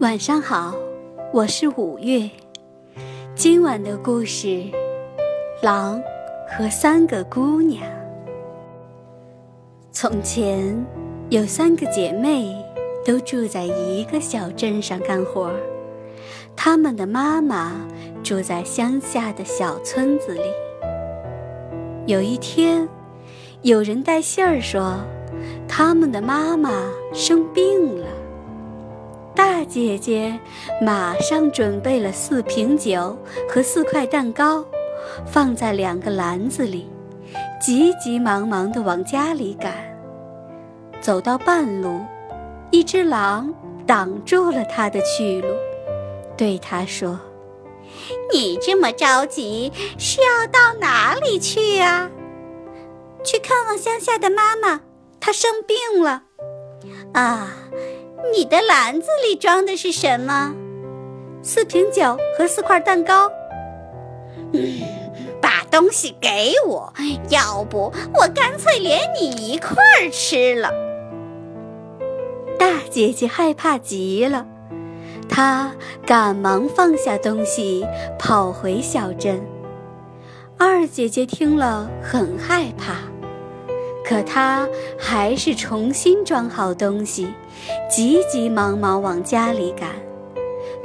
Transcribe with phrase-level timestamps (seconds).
[0.00, 0.74] 晚上好，
[1.30, 2.30] 我是五月。
[3.34, 4.46] 今晚的故事
[5.60, 6.00] 《狼
[6.48, 7.82] 和三个姑娘》。
[9.92, 10.74] 从前
[11.28, 12.50] 有三个姐妹，
[13.04, 15.52] 都住在一个小镇上干活。
[16.56, 17.86] 她们的妈妈
[18.22, 20.50] 住在乡下的小村子里。
[22.06, 22.88] 有一天，
[23.60, 24.96] 有人带信儿说，
[25.68, 28.06] 她们的妈妈生病了。
[29.40, 30.38] 大姐姐
[30.82, 33.16] 马上准备了四瓶酒
[33.48, 34.62] 和四块蛋糕，
[35.24, 36.86] 放在两个篮子里，
[37.58, 39.72] 急急忙忙地往家里赶。
[41.00, 42.02] 走到半路，
[42.70, 43.50] 一只狼
[43.86, 45.48] 挡住了她的去路，
[46.36, 47.18] 对她说
[48.30, 52.10] ：“你这么着急是要到哪里去呀？
[53.24, 54.82] 去看望乡下的妈妈，
[55.18, 56.24] 她生病了。”
[57.14, 57.48] 啊。
[58.32, 60.54] 你的篮子里装的是什么？
[61.42, 63.30] 四瓶酒和四块蛋糕。
[64.52, 64.60] 嗯，
[65.40, 66.92] 把东西给我，
[67.30, 70.70] 要不我干脆连你一块儿吃了。
[72.58, 74.46] 大姐姐害怕极了，
[75.28, 75.72] 她
[76.04, 77.86] 赶忙放下东西，
[78.18, 79.40] 跑回小镇。
[80.58, 82.96] 二姐姐听了很害怕。
[84.04, 87.32] 可她还是重新装好东西，
[87.88, 89.90] 急急忙忙往家里赶。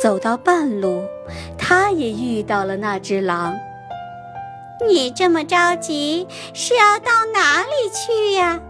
[0.00, 1.02] 走到半路，
[1.58, 3.54] 他也遇到了那只狼。
[4.86, 8.60] 你这么着急是要到哪里去呀？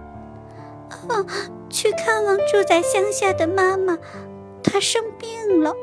[1.08, 1.24] 哦，
[1.68, 3.96] 去看望住在乡下的妈妈，
[4.62, 5.74] 她生病了。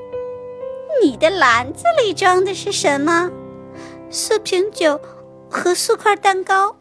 [1.01, 3.29] 你的篮子里装的是什么？
[4.09, 4.99] 四瓶酒
[5.49, 6.76] 和四块蛋糕。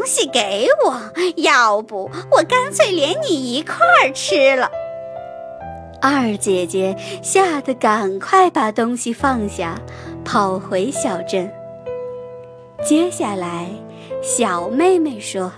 [0.00, 0.98] 东西给我，
[1.36, 4.70] 要不我干脆连你一块儿吃了。
[6.00, 9.78] 二姐姐吓得赶快把东西放下，
[10.24, 11.52] 跑回小镇。
[12.82, 13.68] 接下来，
[14.22, 15.52] 小妹妹说：“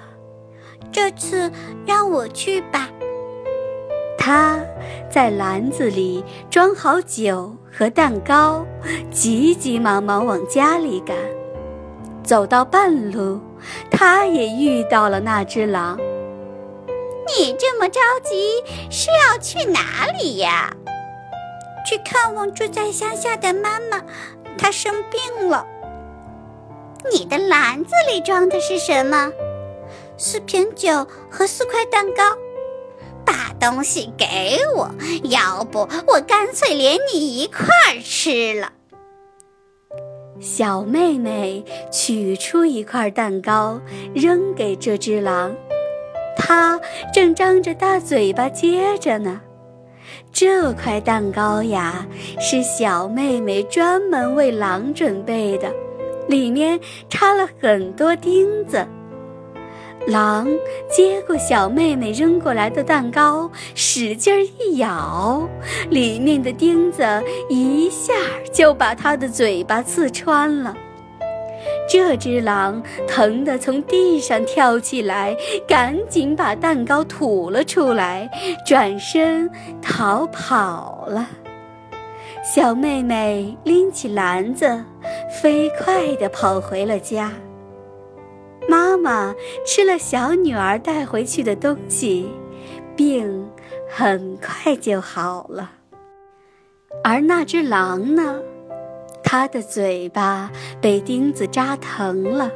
[0.90, 1.48] 这次
[1.86, 2.90] 让我去吧。”
[4.18, 4.58] 她
[5.08, 8.66] 在篮子里装好酒和蛋糕，
[9.12, 11.16] 急急忙忙往家里赶。
[12.24, 13.40] 走到半路。
[13.90, 15.98] 他也遇到了那只狼。
[17.36, 20.74] 你这么着急是要去哪里呀？
[21.86, 24.02] 去看望住在乡下的妈妈，
[24.56, 25.66] 她生病了。
[27.10, 29.32] 你的篮子里装的是什么？
[30.16, 32.22] 四瓶酒和四块蛋糕。
[33.24, 34.90] 把东西给我，
[35.24, 38.72] 要不我干脆连你一块儿吃了。
[40.42, 43.80] 小妹妹取出一块蛋糕，
[44.12, 45.54] 扔给这只狼，
[46.36, 46.80] 它
[47.14, 49.40] 正张着大嘴巴接着呢。
[50.32, 52.04] 这块蛋糕呀，
[52.40, 55.72] 是小妹妹专门为狼准备的，
[56.26, 56.78] 里面
[57.08, 58.84] 插了很多钉子。
[60.06, 60.48] 狼
[60.90, 65.48] 接过小妹妹扔过来的蛋糕，使劲一咬，
[65.90, 67.04] 里面的钉子
[67.48, 68.12] 一下
[68.52, 70.76] 就把它的嘴巴刺穿了。
[71.88, 75.36] 这只狼疼得从地上跳起来，
[75.68, 78.28] 赶紧把蛋糕吐了出来，
[78.66, 79.48] 转身
[79.80, 81.28] 逃跑了。
[82.42, 84.84] 小妹妹拎起篮子，
[85.40, 87.30] 飞快地跑回了家。
[89.02, 89.34] 妈妈
[89.66, 92.30] 吃了小女儿带回去的东西，
[92.94, 93.48] 病
[93.90, 95.72] 很快就好了。
[97.02, 98.40] 而那只狼呢，
[99.24, 102.52] 它的嘴巴被钉子扎疼了，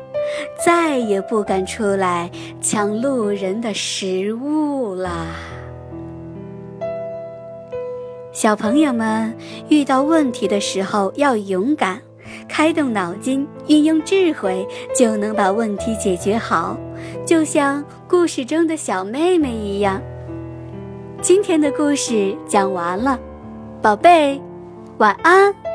[0.65, 2.31] 再也不敢出来
[2.61, 5.27] 抢路人的食物了。
[8.31, 9.37] 小朋友们
[9.69, 12.06] 遇到问题的时候要勇敢。
[12.49, 14.67] 开动脑筋，运用智慧，
[14.97, 16.77] 就能把问题解决好，
[17.25, 20.01] 就像故事中的小妹妹一样。
[21.21, 23.19] 今天的故事讲完了，
[23.83, 24.41] 宝贝，
[24.99, 25.66] 晚安。